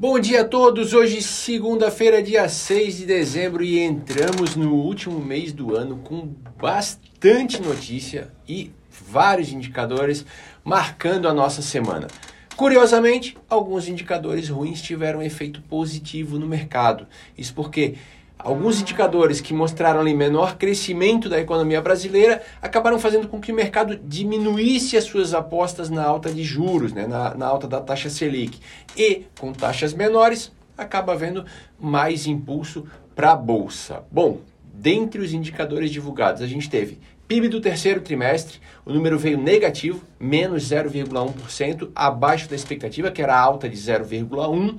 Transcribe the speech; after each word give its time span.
Bom 0.00 0.20
dia 0.20 0.42
a 0.42 0.44
todos! 0.44 0.94
Hoje, 0.94 1.20
segunda-feira, 1.20 2.22
dia 2.22 2.48
6 2.48 2.98
de 2.98 3.04
dezembro, 3.04 3.64
e 3.64 3.80
entramos 3.80 4.54
no 4.54 4.72
último 4.72 5.18
mês 5.18 5.52
do 5.52 5.74
ano 5.74 5.96
com 6.04 6.36
bastante 6.56 7.60
notícia 7.60 8.32
e 8.48 8.70
vários 8.88 9.52
indicadores 9.52 10.24
marcando 10.62 11.26
a 11.26 11.34
nossa 11.34 11.62
semana. 11.62 12.06
Curiosamente, 12.54 13.36
alguns 13.50 13.88
indicadores 13.88 14.48
ruins 14.48 14.80
tiveram 14.80 15.20
efeito 15.20 15.60
positivo 15.62 16.38
no 16.38 16.46
mercado. 16.46 17.04
Isso 17.36 17.52
porque 17.52 17.96
Alguns 18.38 18.80
indicadores 18.80 19.40
que 19.40 19.52
mostraram 19.52 20.00
ali 20.00 20.14
menor 20.14 20.56
crescimento 20.56 21.28
da 21.28 21.40
economia 21.40 21.82
brasileira 21.82 22.40
acabaram 22.62 22.98
fazendo 22.98 23.26
com 23.26 23.40
que 23.40 23.50
o 23.50 23.54
mercado 23.54 23.96
diminuísse 23.96 24.96
as 24.96 25.04
suas 25.04 25.34
apostas 25.34 25.90
na 25.90 26.04
alta 26.04 26.30
de 26.30 26.44
juros, 26.44 26.92
né, 26.92 27.06
na, 27.06 27.34
na 27.34 27.46
alta 27.46 27.66
da 27.66 27.80
taxa 27.80 28.08
Selic. 28.08 28.60
E 28.96 29.24
com 29.40 29.52
taxas 29.52 29.92
menores, 29.92 30.52
acaba 30.76 31.12
havendo 31.12 31.44
mais 31.78 32.26
impulso 32.26 32.86
para 33.14 33.32
a 33.32 33.36
bolsa. 33.36 34.04
Bom, 34.12 34.40
dentre 34.72 35.20
os 35.20 35.32
indicadores 35.32 35.90
divulgados, 35.90 36.40
a 36.40 36.46
gente 36.46 36.70
teve 36.70 37.00
PIB 37.26 37.48
do 37.48 37.60
terceiro 37.60 38.00
trimestre, 38.00 38.60
o 38.86 38.92
número 38.92 39.18
veio 39.18 39.36
negativo, 39.36 40.00
menos 40.18 40.62
0,1%, 40.70 41.90
abaixo 41.94 42.48
da 42.48 42.56
expectativa, 42.56 43.10
que 43.10 43.20
era 43.20 43.38
alta 43.38 43.68
de 43.68 43.76
0,1%, 43.76 44.78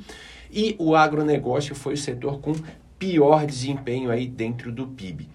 e 0.52 0.76
o 0.80 0.96
agronegócio 0.96 1.76
foi 1.76 1.94
o 1.94 1.98
setor 1.98 2.40
com 2.40 2.55
pior 2.99 3.45
desempenho 3.45 4.12
aí 4.12 4.27
dentro 4.27 4.71
do 4.71 4.85
PIB. 4.85 5.27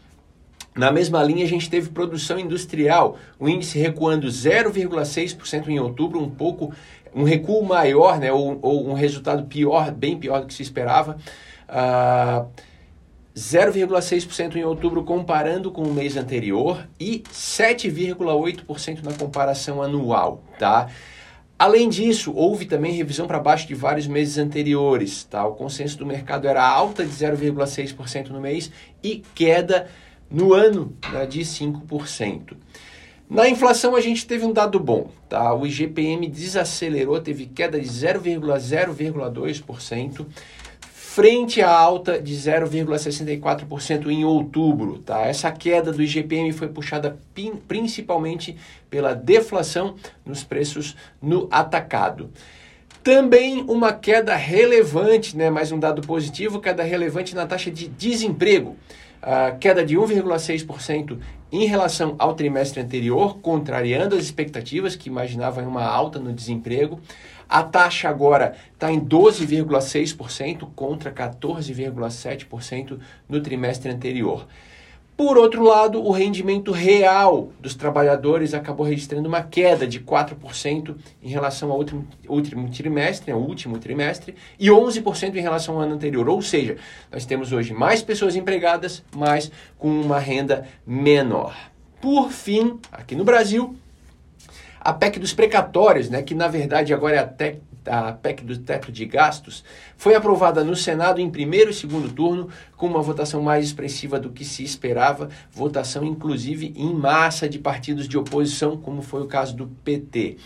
Na 0.77 0.93
mesma 0.93 1.23
linha, 1.23 1.45
a 1.45 1.49
gente 1.49 1.71
teve 1.71 1.89
produção 1.91 2.39
industrial, 2.39 3.17
o 3.39 3.49
índice 3.49 3.79
recuando 3.79 4.27
0,6% 4.27 5.69
em 5.69 5.79
outubro, 5.79 6.21
um 6.21 6.29
pouco, 6.29 6.73
um 7.15 7.23
recuo 7.23 7.65
maior, 7.65 8.19
né, 8.19 8.33
ou, 8.33 8.59
ou, 8.61 8.89
um 8.89 8.93
resultado 8.93 9.45
pior, 9.45 9.93
bem 9.93 10.19
pior 10.19 10.41
do 10.41 10.47
que 10.47 10.55
se 10.55 10.63
esperava. 10.63 11.17
Uh, 11.69 12.47
0,6% 13.37 14.57
em 14.57 14.65
outubro 14.65 15.03
comparando 15.03 15.71
com 15.71 15.83
o 15.83 15.93
mês 15.93 16.17
anterior 16.17 16.87
e 17.01 17.25
7,8% 17.33 19.03
na 19.03 19.13
comparação 19.13 19.83
anual, 19.83 20.43
tá? 20.57 20.89
Além 21.59 21.89
disso, 21.89 22.33
houve 22.35 22.67
também 22.67 22.93
revisão 22.93 23.27
para 23.27 23.39
baixo 23.39 23.67
de 23.69 23.75
vários 23.75 24.07
meses 24.07 24.37
anteriores. 24.39 25.25
Tá? 25.25 25.47
O 25.47 25.55
consenso 25.55 25.97
do 25.99 26.05
mercado 26.05 26.49
era 26.49 26.67
alta 26.67 27.05
de 27.05 27.13
0,6% 27.13 28.29
no 28.29 28.41
mês 28.41 28.71
e 29.03 29.23
queda 29.35 29.89
no 30.31 30.53
ano 30.53 30.95
né, 31.13 31.27
de 31.27 31.41
5%. 31.41 32.57
Na 33.31 33.49
inflação, 33.49 33.97
a 33.97 34.01
gente 34.01 34.27
teve 34.27 34.45
um 34.45 34.53
dado 34.53 34.81
bom. 34.81 35.11
Tá? 35.29 35.55
O 35.55 35.67
IGPM 35.67 36.29
desacelerou, 36.29 37.21
teve 37.21 37.47
queda 37.47 37.81
de 37.81 37.89
0,0,2% 37.89 40.27
frente 41.15 41.63
à 41.63 41.71
alta 41.71 42.21
de 42.21 42.35
0,64% 42.35 44.09
em 44.09 44.25
outubro. 44.25 44.99
Tá? 44.99 45.21
Essa 45.21 45.53
queda 45.53 45.93
do 45.93 46.03
IGPM 46.03 46.53
foi 46.53 46.67
puxada 46.67 47.17
principalmente 47.69 48.57
pela 48.91 49.15
deflação 49.15 49.95
nos 50.27 50.43
preços 50.43 50.97
no 51.23 51.47
atacado. 51.53 52.31
Também 53.05 53.63
uma 53.69 53.93
queda 53.93 54.35
relevante, 54.35 55.37
né, 55.37 55.51
mais 55.51 55.71
um 55.71 55.79
dado 55.79 56.03
positivo, 56.03 56.61
queda 56.61 56.83
relevante 56.83 57.33
na 57.33 57.47
taxa 57.47 57.71
de 57.71 57.87
desemprego. 57.87 58.77
Queda 59.61 59.85
de 59.85 59.97
1,6% 59.97 61.19
em 61.51 61.67
relação 61.67 62.15
ao 62.19 62.35
trimestre 62.35 62.81
anterior, 62.81 63.39
contrariando 63.39 64.17
as 64.17 64.25
expectativas 64.25 64.97
que 64.97 65.09
imaginavam 65.09 65.67
uma 65.67 65.85
alta 65.85 66.19
no 66.19 66.33
desemprego. 66.33 67.01
A 67.49 67.63
taxa 67.63 68.09
agora 68.09 68.55
está 68.73 68.91
em 68.91 69.01
12,6% 69.01 70.69
contra 70.75 71.13
14,7% 71.13 72.99
no 73.29 73.41
trimestre 73.41 73.91
anterior. 73.91 74.47
Por 75.17 75.39
outro 75.39 75.63
lado, 75.63 76.05
o 76.05 76.11
rendimento 76.11 76.73
real 76.73 77.53
dos 77.61 77.77
trabalhadores 77.77 78.53
acabou 78.53 78.85
registrando 78.85 79.29
uma 79.29 79.43
queda 79.43 79.87
de 79.87 80.01
4% 80.01 80.97
em 81.23 81.29
relação 81.29 81.71
ao 81.71 81.79
último, 81.79 82.05
último 82.29 82.69
trimestre, 82.69 83.31
ao 83.31 83.39
último 83.39 83.79
trimestre, 83.79 84.35
e 84.59 84.69
11% 84.69 85.37
em 85.37 85.41
relação 85.41 85.77
ao 85.77 85.83
ano 85.83 85.95
anterior. 85.95 86.29
Ou 86.29 86.43
seja, 86.43 86.77
nós 87.13 87.25
temos 87.25 87.53
hoje 87.53 87.73
mais 87.73 88.03
pessoas 88.03 88.35
empregadas, 88.35 89.05
mas 89.15 89.53
com 89.79 89.89
uma 89.89 90.19
renda 90.19 90.67
menor. 90.85 91.55
Por 92.01 92.33
fim, 92.33 92.81
aqui 92.91 93.15
no 93.15 93.23
Brasil, 93.23 93.77
a 94.81 94.93
PEC 94.93 95.21
dos 95.21 95.33
precatórios, 95.33 96.11
né, 96.11 96.23
que 96.23 96.35
na 96.35 96.49
verdade 96.49 96.93
agora 96.93 97.15
é 97.15 97.19
a, 97.21 97.55
a 97.87 98.13
PEC 98.13 98.45
do 98.45 98.59
teto 98.59 98.91
de 98.91 99.05
gastos, 99.07 99.65
foi 99.97 100.15
aprovada 100.15 100.65
no 100.65 100.77
Senado 100.77 101.21
em 101.21 101.31
primeiro 101.31 101.71
e 101.71 101.75
segundo 101.75 102.13
turno, 102.13 102.49
com 102.77 102.87
uma 102.87 103.03
votação 103.03 103.43
mais 103.43 103.65
expressiva 103.65 104.19
do 104.19 104.31
que 104.31 104.45
se 104.45 104.63
esperava, 104.63 105.29
votação 105.53 106.05
inclusive 106.05 106.73
em 106.77 106.95
massa 106.95 107.49
de 107.49 107.59
partidos 107.59 108.09
de 108.09 108.19
oposição, 108.19 108.77
como 108.77 109.03
foi 109.03 109.23
o 109.23 109.27
caso 109.27 109.57
do 109.57 109.67
PT. 109.67 110.37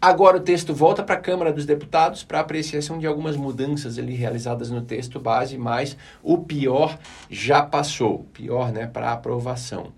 Agora 0.00 0.36
o 0.36 0.40
texto 0.40 0.74
volta 0.74 1.00
para 1.02 1.14
a 1.14 1.20
Câmara 1.20 1.52
dos 1.52 1.64
Deputados 1.64 2.24
para 2.24 2.40
apreciação 2.40 2.98
de 2.98 3.06
algumas 3.06 3.36
mudanças 3.36 3.98
ali 4.00 4.14
realizadas 4.14 4.68
no 4.68 4.80
texto 4.80 5.20
base, 5.20 5.56
mas 5.56 5.96
o 6.22 6.38
pior 6.38 6.98
já 7.30 7.62
passou, 7.62 8.26
pior, 8.32 8.72
né, 8.72 8.86
para 8.86 9.12
aprovação. 9.12 9.92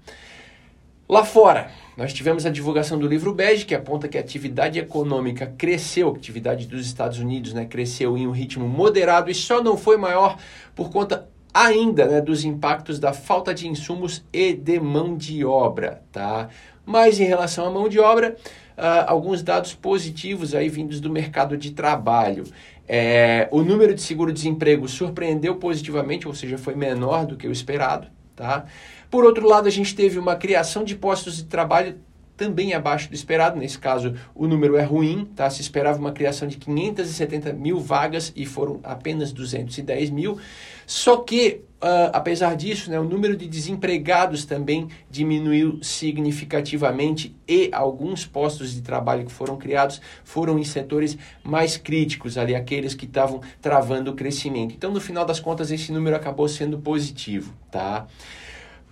Lá 1.06 1.22
fora, 1.22 1.70
nós 1.98 2.14
tivemos 2.14 2.46
a 2.46 2.50
divulgação 2.50 2.98
do 2.98 3.06
livro 3.06 3.34
Bege, 3.34 3.66
que 3.66 3.74
aponta 3.74 4.08
que 4.08 4.16
a 4.16 4.20
atividade 4.22 4.78
econômica 4.78 5.52
cresceu, 5.58 6.08
a 6.08 6.16
atividade 6.16 6.66
dos 6.66 6.86
Estados 6.86 7.18
Unidos 7.18 7.52
né, 7.52 7.66
cresceu 7.66 8.16
em 8.16 8.26
um 8.26 8.30
ritmo 8.30 8.66
moderado 8.66 9.30
e 9.30 9.34
só 9.34 9.62
não 9.62 9.76
foi 9.76 9.98
maior 9.98 10.38
por 10.74 10.90
conta 10.90 11.28
ainda 11.52 12.06
né, 12.06 12.20
dos 12.22 12.42
impactos 12.42 12.98
da 12.98 13.12
falta 13.12 13.52
de 13.52 13.68
insumos 13.68 14.24
e 14.32 14.54
de 14.54 14.80
mão 14.80 15.14
de 15.14 15.44
obra. 15.44 16.02
Tá? 16.10 16.48
Mas 16.86 17.20
em 17.20 17.24
relação 17.24 17.66
à 17.66 17.70
mão 17.70 17.86
de 17.86 18.00
obra, 18.00 18.34
uh, 18.78 19.04
alguns 19.06 19.42
dados 19.42 19.74
positivos 19.74 20.54
aí 20.54 20.70
vindos 20.70 21.00
do 21.00 21.10
mercado 21.10 21.54
de 21.54 21.72
trabalho. 21.72 22.44
É, 22.88 23.46
o 23.50 23.62
número 23.62 23.94
de 23.94 24.00
seguro-desemprego 24.00 24.88
surpreendeu 24.88 25.56
positivamente, 25.56 26.26
ou 26.26 26.34
seja, 26.34 26.56
foi 26.56 26.74
menor 26.74 27.26
do 27.26 27.36
que 27.36 27.46
o 27.46 27.52
esperado. 27.52 28.08
Tá? 28.36 28.66
Por 29.10 29.24
outro 29.24 29.46
lado, 29.46 29.68
a 29.68 29.70
gente 29.70 29.94
teve 29.94 30.18
uma 30.18 30.34
criação 30.36 30.82
de 30.82 30.96
postos 30.96 31.36
de 31.36 31.44
trabalho 31.44 31.98
também 32.36 32.74
abaixo 32.74 33.08
do 33.08 33.14
esperado. 33.14 33.58
Nesse 33.58 33.78
caso, 33.78 34.14
o 34.34 34.46
número 34.46 34.76
é 34.76 34.82
ruim, 34.82 35.24
tá? 35.36 35.48
Se 35.48 35.60
esperava 35.60 35.98
uma 35.98 36.12
criação 36.12 36.48
de 36.48 36.56
570 36.56 37.52
mil 37.52 37.78
vagas 37.78 38.32
e 38.34 38.44
foram 38.44 38.80
apenas 38.82 39.32
210 39.32 40.10
mil. 40.10 40.38
Só 40.86 41.18
que, 41.18 41.60
uh, 41.84 42.10
apesar 42.14 42.56
disso, 42.56 42.90
né, 42.90 42.98
o 42.98 43.04
número 43.04 43.36
de 43.36 43.46
desempregados 43.46 44.46
também 44.46 44.88
diminuiu 45.10 45.78
significativamente 45.82 47.36
e 47.46 47.68
alguns 47.72 48.24
postos 48.24 48.72
de 48.72 48.80
trabalho 48.80 49.26
que 49.26 49.32
foram 49.32 49.58
criados 49.58 50.00
foram 50.24 50.58
em 50.58 50.64
setores 50.64 51.18
mais 51.42 51.76
críticos, 51.76 52.38
ali 52.38 52.54
aqueles 52.54 52.94
que 52.94 53.04
estavam 53.04 53.42
travando 53.60 54.10
o 54.10 54.14
crescimento. 54.14 54.74
Então, 54.74 54.90
no 54.90 55.00
final 55.00 55.26
das 55.26 55.38
contas, 55.38 55.70
esse 55.70 55.92
número 55.92 56.16
acabou 56.16 56.48
sendo 56.48 56.78
positivo, 56.78 57.52
tá? 57.70 58.06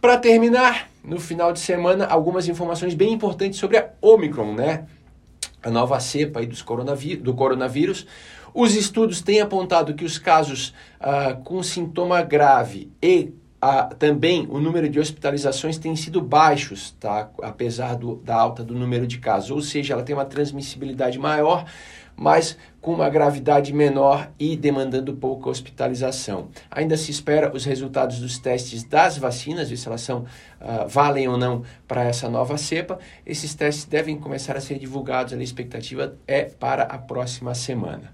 Para 0.01 0.19
terminar, 0.19 0.91
no 1.03 1.19
final 1.19 1.53
de 1.53 1.61
semana, 1.61 2.07
algumas 2.07 2.49
informações 2.49 2.93
bem 2.93 3.13
importantes 3.13 3.59
sobre 3.59 3.79
a 3.79 3.89
Omicron, 4.03 4.53
né? 4.53 4.87
A 5.63 5.71
nova 5.71 5.99
cepa 6.01 6.41
aí 6.41 6.47
dos 6.47 6.63
coronavírus, 6.63 7.23
do 7.23 7.35
coronavírus. 7.35 8.07
Os 8.55 8.75
estudos 8.75 9.23
têm 9.23 9.41
apontado 9.41 9.95
que 9.95 10.05
os 10.05 10.19
casos 10.19 10.75
uh, 11.01 11.43
com 11.43 11.63
sintoma 11.63 12.21
grave 12.21 12.91
e 13.03 13.33
uh, 13.63 13.95
também 13.95 14.47
o 14.51 14.59
número 14.61 14.89
de 14.89 14.99
hospitalizações 14.99 15.79
têm 15.79 15.95
sido 15.97 16.21
baixos, 16.21 16.91
tá? 16.99 17.31
apesar 17.43 17.95
do, 17.97 18.17
da 18.17 18.35
alta 18.35 18.63
do 18.63 18.75
número 18.75 19.07
de 19.07 19.19
casos. 19.19 19.51
Ou 19.51 19.63
seja, 19.63 19.95
ela 19.95 20.03
tem 20.03 20.15
uma 20.15 20.25
transmissibilidade 20.25 21.19
maior, 21.19 21.65
mas 22.17 22.57
com 22.81 22.93
uma 22.95 23.09
gravidade 23.09 23.73
menor 23.73 24.31
e 24.39 24.57
demandando 24.57 25.15
pouca 25.15 25.49
hospitalização. 25.49 26.49
Ainda 26.71 26.97
se 26.97 27.11
espera 27.11 27.55
os 27.55 27.65
resultados 27.65 28.19
dos 28.19 28.39
testes 28.39 28.85
das 28.85 29.17
vacinas, 29.17 29.71
ver 29.71 29.77
se 29.77 29.87
elas 29.87 30.01
são, 30.01 30.21
uh, 30.61 30.89
valem 30.89 31.29
ou 31.29 31.39
não 31.39 31.63
para 31.87 32.05
essa 32.05 32.29
nova 32.29 32.59
cepa. 32.59 32.99
Esses 33.25 33.55
testes 33.55 33.85
devem 33.85 34.19
começar 34.19 34.57
a 34.57 34.61
ser 34.61 34.79
divulgados, 34.79 35.33
a 35.33 35.43
expectativa 35.43 36.17
é 36.27 36.43
para 36.45 36.83
a 36.83 36.99
próxima 36.99 37.55
semana. 37.55 38.13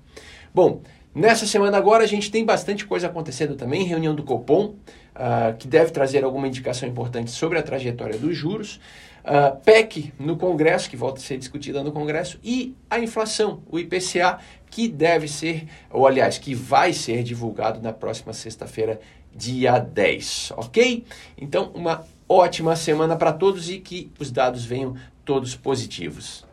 Bom, 0.54 0.82
Nessa 1.18 1.46
semana 1.46 1.76
agora 1.76 2.04
a 2.04 2.06
gente 2.06 2.30
tem 2.30 2.44
bastante 2.44 2.86
coisa 2.86 3.08
acontecendo 3.08 3.56
também, 3.56 3.82
reunião 3.82 4.14
do 4.14 4.22
Copom, 4.22 4.66
uh, 4.66 5.56
que 5.58 5.66
deve 5.66 5.90
trazer 5.90 6.22
alguma 6.22 6.46
indicação 6.46 6.88
importante 6.88 7.32
sobre 7.32 7.58
a 7.58 7.62
trajetória 7.62 8.16
dos 8.16 8.36
juros, 8.36 8.78
uh, 9.24 9.56
PEC 9.64 10.12
no 10.16 10.36
Congresso, 10.36 10.88
que 10.88 10.96
volta 10.96 11.18
a 11.18 11.20
ser 11.20 11.36
discutida 11.36 11.82
no 11.82 11.90
Congresso, 11.90 12.38
e 12.40 12.72
a 12.88 13.00
inflação, 13.00 13.64
o 13.68 13.80
IPCA, 13.80 14.38
que 14.70 14.86
deve 14.86 15.26
ser, 15.26 15.66
ou 15.90 16.06
aliás, 16.06 16.38
que 16.38 16.54
vai 16.54 16.92
ser 16.92 17.24
divulgado 17.24 17.82
na 17.82 17.92
próxima 17.92 18.32
sexta-feira, 18.32 19.00
dia 19.34 19.76
10, 19.80 20.52
ok? 20.56 21.04
Então, 21.36 21.72
uma 21.74 22.04
ótima 22.28 22.76
semana 22.76 23.16
para 23.16 23.32
todos 23.32 23.68
e 23.68 23.80
que 23.80 24.12
os 24.20 24.30
dados 24.30 24.64
venham 24.64 24.94
todos 25.24 25.56
positivos. 25.56 26.46